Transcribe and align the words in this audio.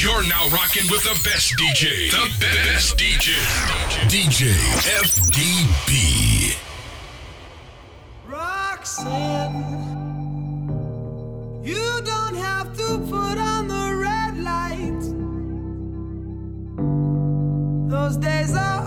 You're 0.00 0.22
now 0.28 0.48
rocking 0.50 0.88
with 0.92 1.02
the 1.02 1.18
best 1.28 1.56
DJ. 1.56 2.12
The 2.12 2.30
best, 2.38 2.96
best 2.96 2.98
DJ. 2.98 3.34
DJ 4.06 4.54
FDB. 5.02 6.56
Roxanne, 8.24 9.64
you 11.64 12.00
don't 12.04 12.36
have 12.36 12.76
to 12.76 12.98
put 13.10 13.38
on 13.38 13.66
the 13.66 13.96
red 13.96 14.38
light. 14.38 15.02
Those 17.90 18.16
days 18.18 18.54
are 18.54 18.77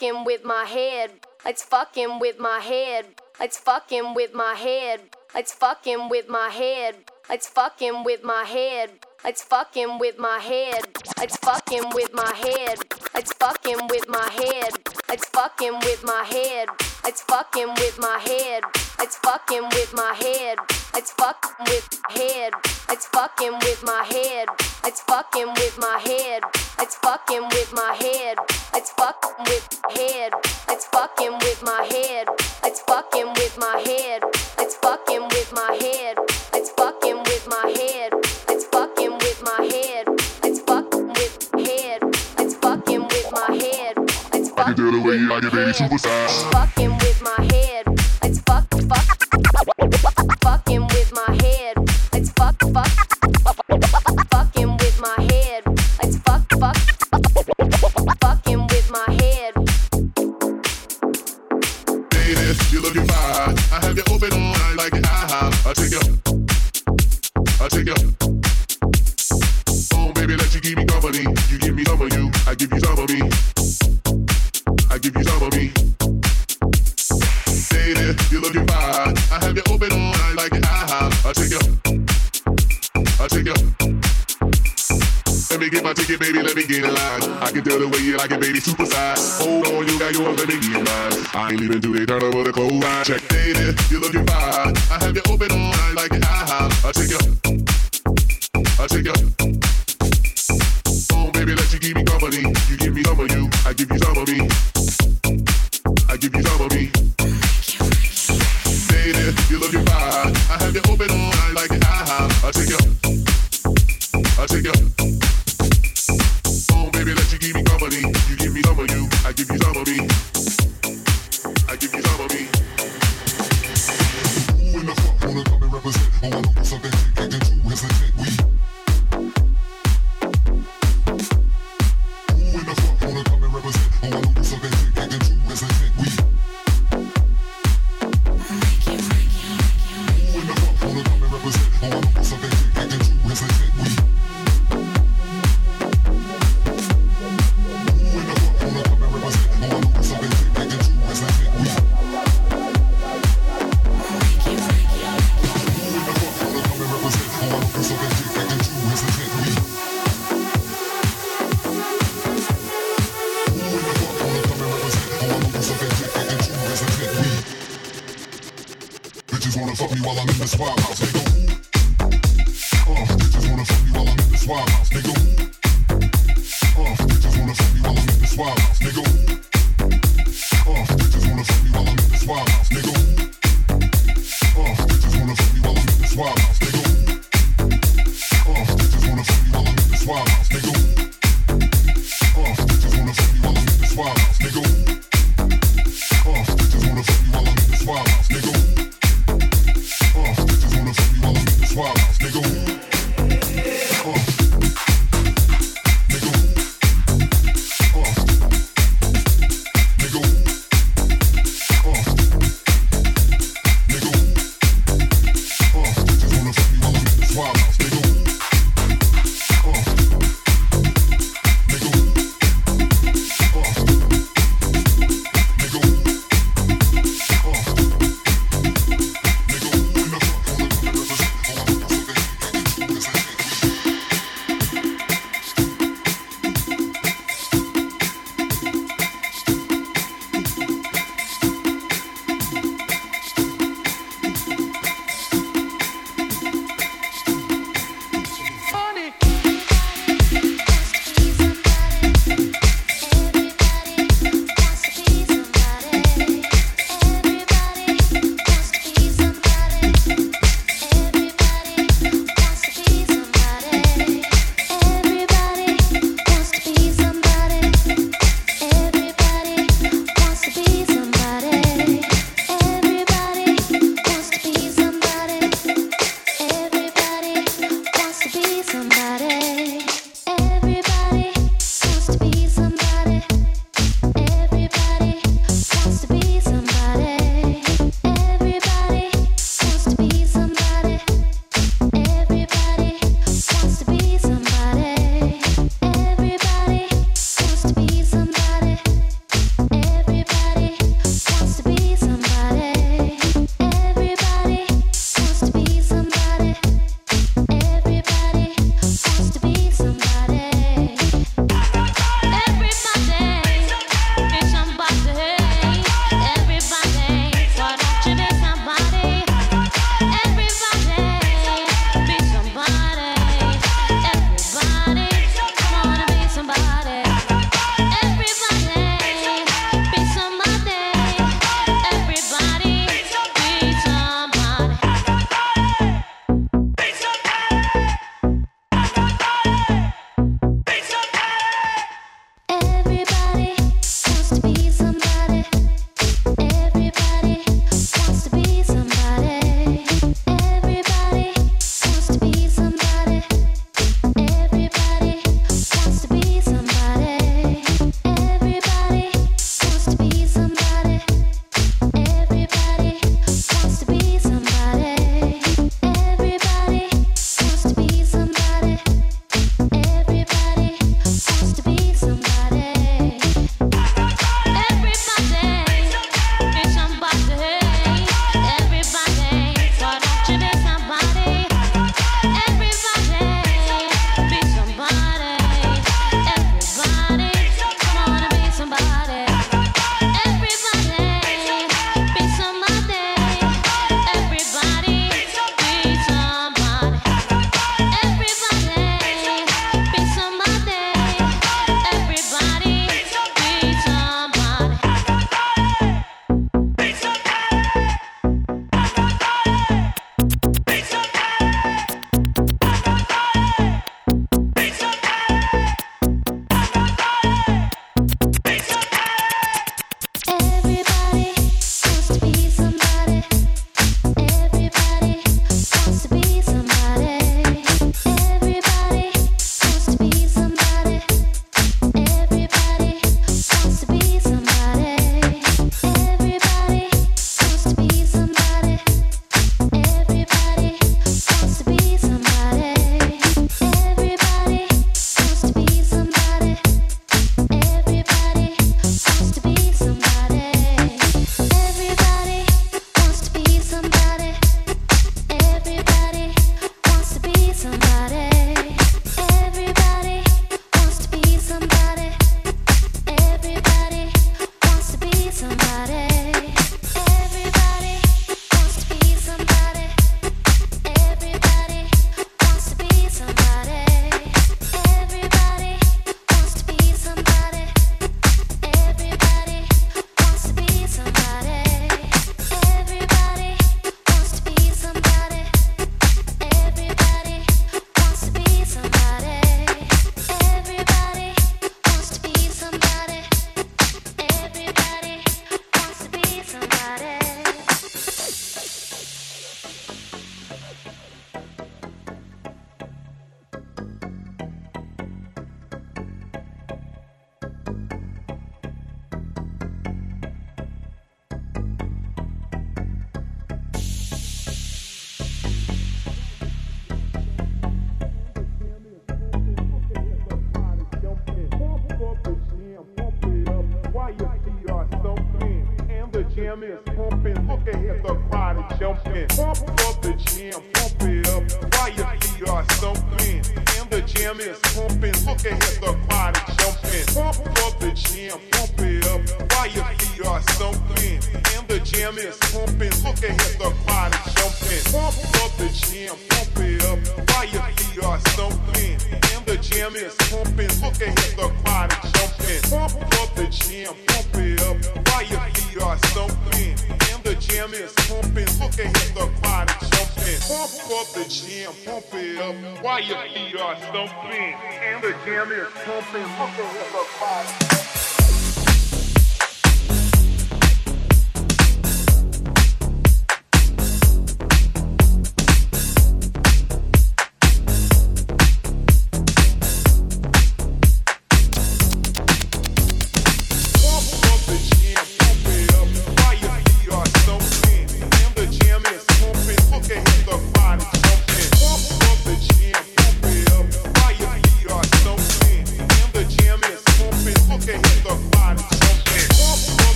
fucking 0.00 0.24
with 0.24 0.44
my 0.46 0.64
head. 0.64 1.10
It's 1.44 1.62
fucking 1.62 2.20
with 2.20 2.38
my 2.38 2.60
head. 2.60 3.04
It's 3.38 3.58
fucking 3.58 4.14
with 4.14 4.32
my 4.32 4.54
head. 4.54 5.00
It's 5.34 5.52
fucking 5.52 6.08
with 6.08 6.26
my 6.26 6.48
head. 6.48 6.94
It's 7.28 7.46
fucking 7.46 8.04
with 8.04 8.24
my 8.24 8.44
head. 8.44 8.90
It's 9.22 9.42
fucking 9.42 9.98
with 9.98 10.18
my 10.18 10.38
head. 10.38 10.80
It's 11.20 11.36
fucking 11.36 11.90
with 11.94 12.14
my 12.14 12.32
head. 12.34 12.78
It's 13.14 13.32
fucking 13.34 13.86
with 13.90 14.08
my 14.08 14.30
head. 14.32 14.72
It's 15.10 15.28
fucking 15.28 15.74
with 15.84 16.02
my 16.04 16.24
head. 16.24 16.68
It's 17.04 17.20
fucking 17.24 17.68
with 17.68 17.98
my 17.98 18.18
head. 18.18 18.64
It's 18.98 19.16
fucking 19.16 19.62
with 19.62 19.92
my 19.92 20.14
head. 20.14 20.58
It's 20.96 21.12
fucking 21.12 21.66
with 21.68 22.00
head. 22.08 22.54
It's 22.88 23.06
fucking 23.08 23.52
with 23.60 23.82
my 23.84 24.04
head. 24.08 24.48
It's 24.84 25.02
fucking 25.02 25.48
with 25.48 25.78
my 25.78 25.98
head. 26.02 26.42
It's 26.80 26.96
fucking 26.96 27.42
with 27.42 27.72
my 27.74 27.92
head. 28.00 28.38
It's 28.74 28.90
fucking 28.92 29.44
with 29.44 29.68
head. 29.98 30.32
It's 30.70 30.86
fucking 30.86 31.32
with 31.32 31.62
my 31.62 31.82
head. 31.92 32.26
It's 32.64 32.80
fucking 32.88 33.28
with 33.28 33.58
my 33.58 33.82
head. 33.84 34.22
It's 34.58 34.76
fucking 34.76 35.22
with 35.28 35.52
my 35.52 35.76
head. 35.78 36.16
It's 36.54 36.70
fucking 36.70 37.18
with 37.18 37.46
my 37.48 37.74
head. 37.76 38.09
It's 44.82 44.88
fucking 44.88 44.88
I 44.88 44.88
can 44.88 44.92
tell 44.92 44.92
the 44.92 45.08
way 45.08 45.16
you 45.16 45.28
like 45.28 45.44
it, 45.44 45.52
baby, 45.52 45.72
super 45.74 45.98
size. 45.98 46.42
Fucking 46.52 46.96
with 46.96 47.22
my 47.22 47.44
head. 47.52 47.84
It's 48.22 48.40
fuck 48.40 48.66
fuck 48.88 49.04
fucking 50.40 50.86
with 50.86 51.12
my 51.12 51.34
head. 51.42 51.76
It's 52.14 52.30
fuck 52.30 52.56
fuck 52.72 52.88
fucking 54.30 54.76
with 54.78 55.00
my 55.00 55.16
head. 55.28 55.64
It's 56.02 56.16
fuck 56.20 56.48
fuck 56.58 56.76
fucking 58.20 58.66
with 58.68 58.90
my 58.90 59.04
head. 59.20 59.52
Lady, 62.14 62.56
you're 62.70 62.82
looking 62.82 63.06
fine. 63.06 63.56
I 63.72 63.80
have 63.82 63.96
you 63.96 64.04
open 64.10 64.32
all 64.32 64.54
night 64.54 64.76
like 64.76 64.94
it 64.94 65.04
high 65.04 65.28
high. 65.28 65.52
I 65.68 65.72
take 65.74 65.92
you. 65.92 66.00
I 67.60 67.68
take 67.68 67.86
you. 67.86 68.16
Oh, 69.92 70.12
baby, 70.14 70.36
let 70.36 70.54
you 70.54 70.60
keep 70.60 70.78
me 70.78 70.86
company. 70.86 71.26
You 71.50 71.58
give 71.58 71.74
me 71.74 71.84
some 71.84 72.00
of 72.00 72.12
you. 72.14 72.30
I 72.46 72.54
give 72.54 72.72
you 72.72 72.80
some 72.80 72.98
of 72.98 73.08
me. 73.10 73.49
I 75.00 75.02
give 75.02 75.16
you 75.16 75.24
some 75.24 75.42
of 75.42 75.52
me. 75.54 75.72
Lady, 77.72 78.14
you're 78.30 78.42
looking 78.42 78.66
fine. 78.66 79.16
I 79.32 79.38
have 79.40 79.56
you 79.56 79.62
open 79.70 79.92
all 79.92 80.12
night 80.12 80.34
like 80.36 80.52
high 80.62 80.84
high. 80.92 81.08
I 81.24 81.32
take 81.32 81.52
you. 81.56 81.60
I 83.16 83.26
take 83.26 83.46
you. 83.48 83.56
Let 85.48 85.58
me 85.58 85.70
get 85.70 85.82
my 85.82 85.94
ticket, 85.94 86.20
baby, 86.20 86.42
let 86.42 86.54
me 86.54 86.66
get 86.66 86.84
in 86.84 86.92
line. 86.92 87.22
I 87.40 87.50
can 87.50 87.64
tell 87.64 87.78
the 87.78 87.88
way 87.88 88.00
you 88.00 88.18
like 88.18 88.30
it, 88.30 88.40
baby, 88.42 88.60
super 88.60 88.84
size. 88.84 89.40
Hold 89.40 89.68
on, 89.68 89.88
you 89.88 89.98
got 89.98 90.12
yours, 90.12 90.36
let 90.36 90.48
me 90.48 90.60
get 90.60 90.84
mine. 90.84 91.26
I 91.32 91.48
ain't 91.52 91.60
leaving 91.60 91.80
till 91.80 91.94
they 91.94 92.04
turn 92.04 92.22
over 92.22 92.44
the 92.44 92.52
clothesline. 92.52 93.04
Check, 93.06 93.22
lady, 93.32 93.72
you're 93.88 94.00
looking 94.00 94.26
fine. 94.26 94.76
I 94.92 94.98
have 95.00 95.16
you 95.16 95.22
open 95.30 95.50
all 95.50 95.72
night 95.80 95.94
like 95.96 96.12
high 96.22 96.44
high. 96.44 96.68
I 96.84 96.92
take 96.92 97.08
you. 97.08 97.20
I 98.78 98.86
take 98.86 99.06
you. 99.06 99.60
Baby, 101.40 101.54
let 101.54 101.72
you 101.72 101.78
keep 101.78 101.96
me 101.96 102.04
company. 102.04 102.52
You 102.68 102.76
give 102.76 102.94
me 102.94 103.02
some 103.02 103.18
of 103.18 103.30
you, 103.30 103.48
I 103.64 103.72
give 103.72 103.90
you 103.90 103.98
some 103.98 104.18
of 104.18 104.28
me. 104.28 104.79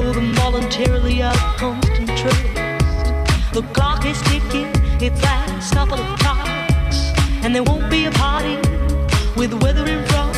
Blow 0.00 0.12
them 0.12 0.32
voluntarily 0.34 1.20
out 1.22 1.36
of 1.36 1.56
constant 1.58 2.08
trust. 2.16 2.54
The 3.52 3.62
clock 3.74 4.06
is 4.06 4.20
ticking, 4.22 4.70
its 4.98 5.22
last 5.22 5.74
couple 5.74 5.98
of 6.00 6.18
clocks, 6.20 7.12
and 7.42 7.54
there 7.54 7.62
won't 7.62 7.90
be 7.90 8.06
a 8.06 8.10
party 8.12 8.56
with 9.36 9.52
weather 9.62 9.86
in 9.86 10.02
front. 10.06 10.34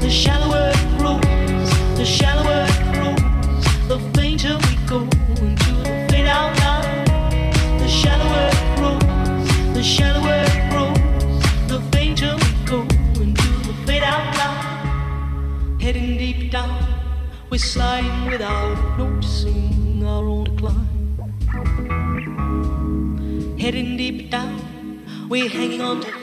The 0.00 0.10
shallower 0.10 0.72
it 0.74 0.98
grows, 0.98 1.70
the 1.98 2.04
shallower 2.04 2.66
it 2.70 2.82
grows, 2.94 3.64
the 3.88 3.98
fainter 4.14 4.56
we 4.66 4.74
go 4.86 5.00
into 5.44 5.72
the 5.86 6.06
fade 6.08 6.26
out 6.26 6.56
line. 6.60 7.04
The 7.78 7.88
shallower 7.88 8.50
it 8.54 8.76
grows, 8.78 9.74
the 9.74 9.82
shallower 9.82 10.44
it 10.52 10.62
grows, 10.70 11.42
the 11.72 11.80
fainter 11.92 12.36
we 12.36 12.50
go 12.66 12.80
into 13.20 13.50
the 13.66 13.74
fade 13.84 14.04
out 14.04 14.26
line. 14.38 15.80
Heading 15.80 16.16
deep 16.18 16.52
down, 16.52 16.79
we're 17.50 17.58
without 18.30 18.96
noticing 18.96 20.04
our 20.06 20.24
own 20.24 20.44
decline. 20.44 20.86
Heading 23.58 23.96
deep 23.96 24.30
down, 24.30 25.02
we're 25.28 25.48
hanging 25.48 25.82
on 25.82 26.00
to 26.00 26.19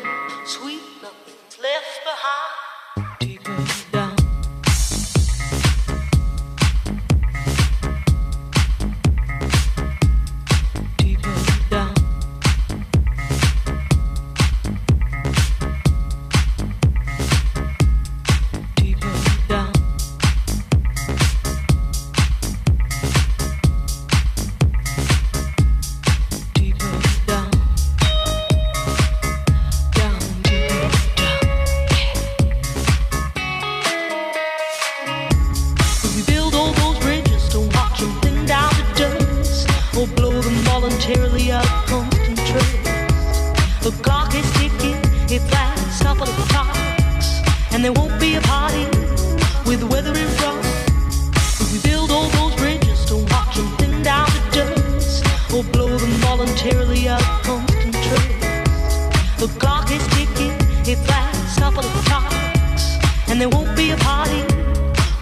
ticking, 60.87 61.01
its 61.01 61.09
last 61.09 61.59
couple 61.59 61.85
of 61.85 62.05
clocks, 62.05 62.97
and 63.29 63.41
there 63.41 63.49
won't 63.49 63.75
be 63.75 63.91
a 63.91 63.97
party 63.97 64.41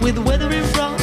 with 0.00 0.18
weather 0.18 0.50
in 0.50 0.64
front. 0.64 0.98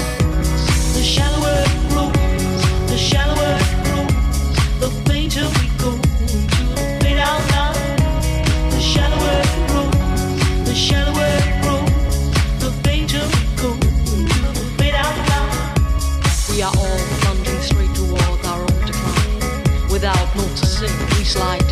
The 0.93 1.03
shallower 1.03 1.63
it 1.65 1.89
grows, 1.89 2.89
the 2.89 2.97
shallower 2.97 3.57
it 3.59 3.73
grows, 3.85 4.79
the 4.79 4.89
fainter 5.05 5.47
we 5.59 5.67
go 5.77 5.91
into 6.21 6.63
the 6.75 6.97
fade 7.01 7.19
out 7.19 7.43
line. 7.51 7.97
The 8.71 8.79
shallower 8.79 9.41
it 9.43 9.67
grows, 9.69 10.65
the 10.67 10.75
shallower 10.75 11.29
it 11.43 11.61
grows, 11.63 12.59
the 12.59 12.71
fainter 12.83 13.23
we 13.33 13.43
go 13.61 13.71
into 14.15 14.39
the 14.57 14.65
fade 14.77 14.95
out 14.95 15.17
line. 15.29 15.73
We 16.49 16.61
are 16.61 16.73
all 16.77 16.99
plunging 17.21 17.61
straight 17.61 17.93
toward 17.95 18.45
our 18.45 18.61
own 18.61 18.85
decline. 18.85 19.89
Without 19.89 20.35
noticing, 20.35 20.95
we 21.17 21.23
slide 21.23 21.62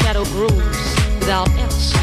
shadow 0.00 0.24
grows 0.24 0.50
without 1.20 1.48
ever 1.58 1.99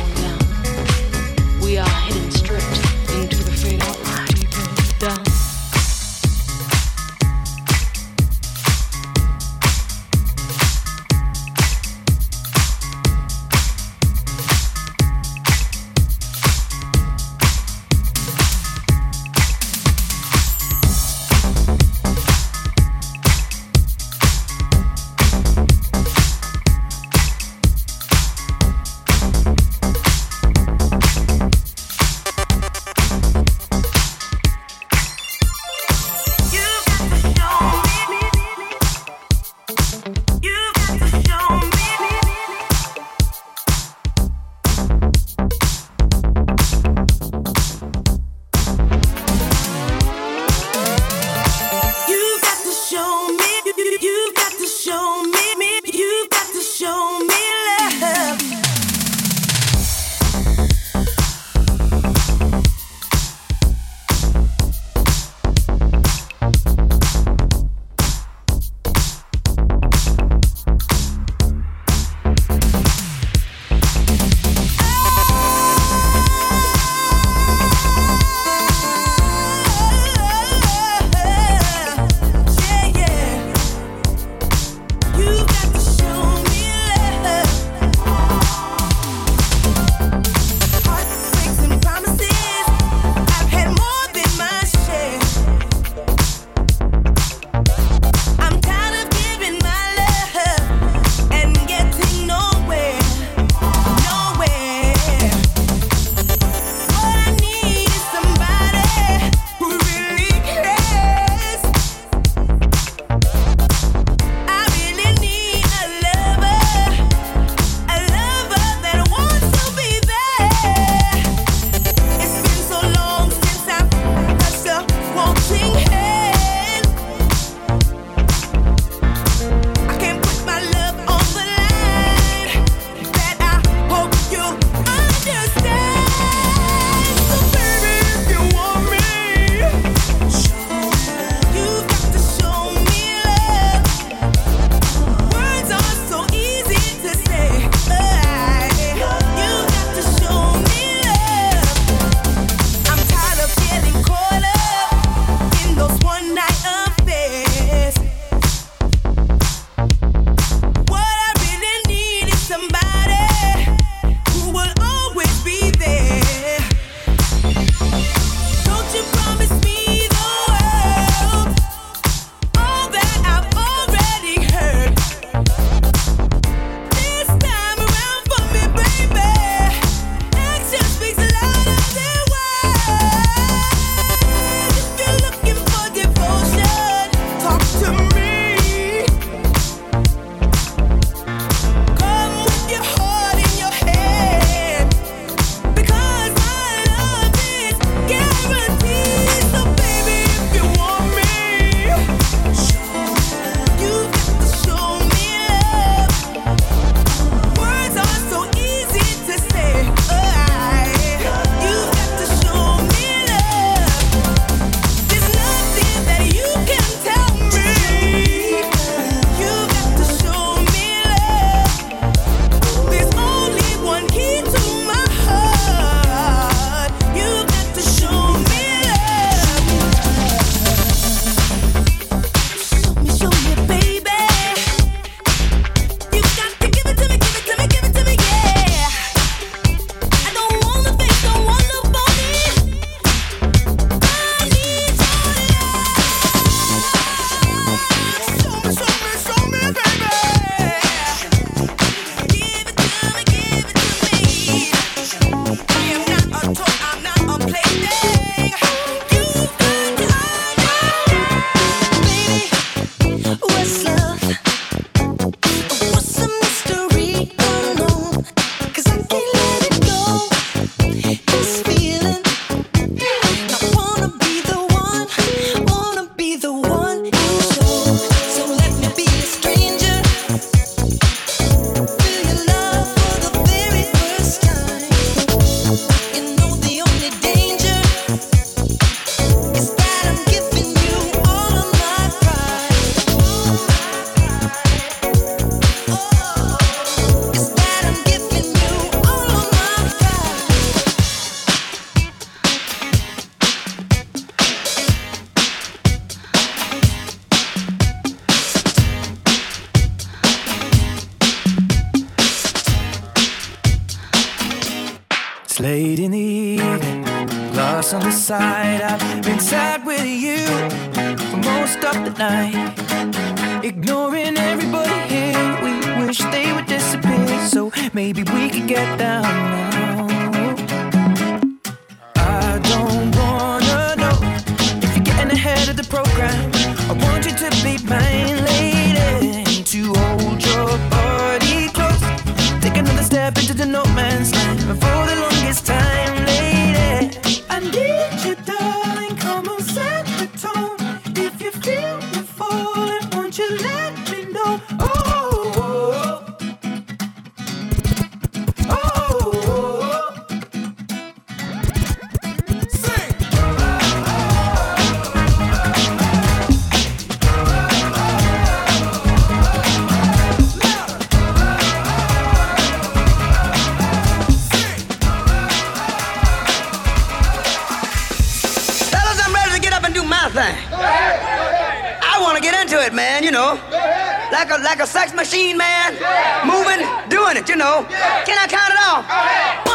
like 384.63 384.79
a 384.79 384.87
sex 384.87 385.13
machine, 385.13 385.57
man. 385.57 385.95
Yeah. 385.99 386.43
Moving, 386.45 387.09
doing 387.09 387.37
it, 387.37 387.49
you 387.49 387.55
know. 387.55 387.85
Yeah. 387.89 388.23
Can 388.25 388.37
I 388.37 388.47
count 388.47 388.73
it 388.73 388.79
off? 388.81 389.66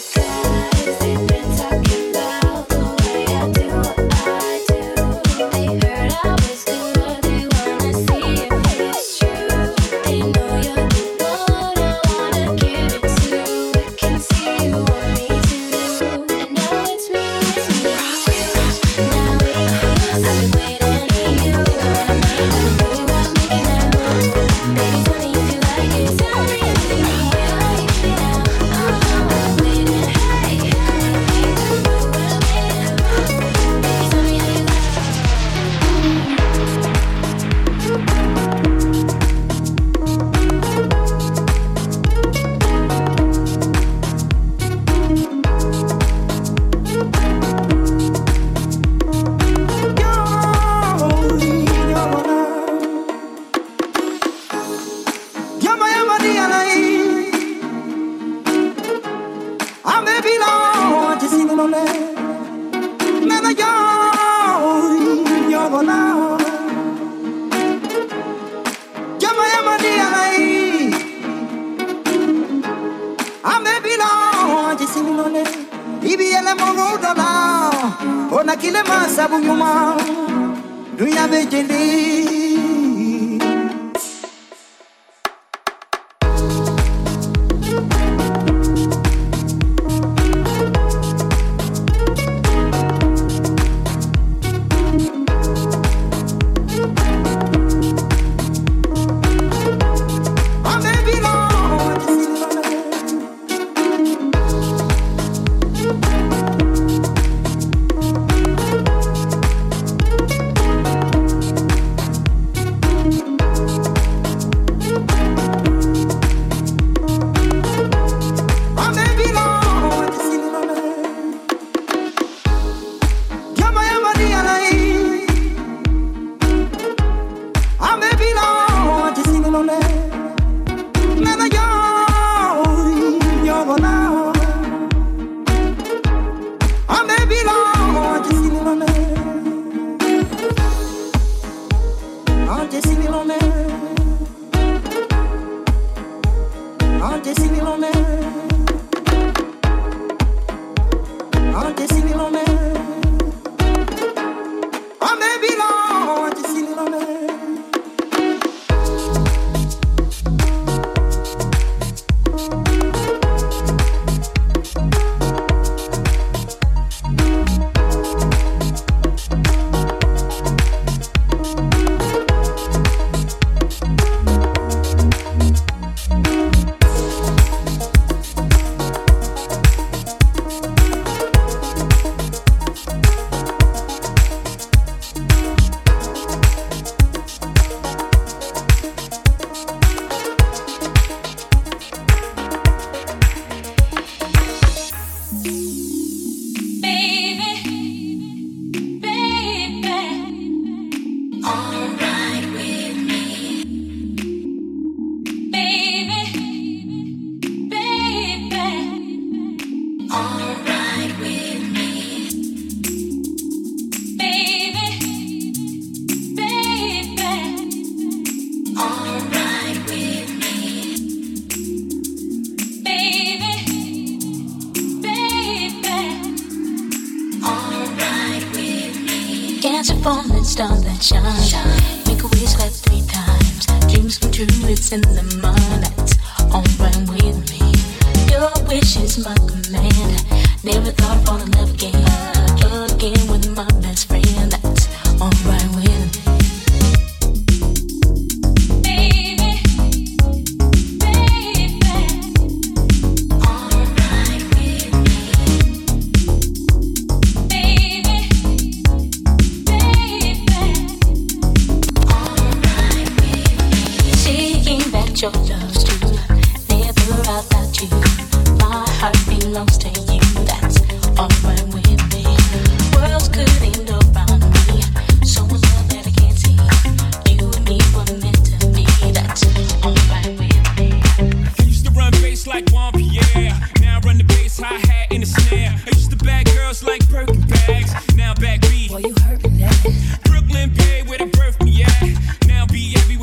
Them 0.00 0.49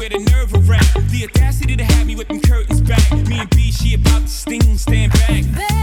where 0.10 0.20
the 0.20 0.32
nerve 0.32 0.51
will 0.51 0.62
rack. 0.62 0.86
The 1.10 1.26
audacity 1.26 1.76
to 1.76 1.84
have 1.84 2.08
me 2.08 2.16
with 2.16 2.28
them 2.28 2.41
curtains 2.41 2.82
back. 2.82 3.12
Me 3.28 3.39
and 3.39 3.49
B, 3.51 3.72
she 3.72 3.95
about 3.95 4.22
to 4.22 4.28
sting, 4.28 4.78
stand 4.78 5.12
back. 5.14 5.76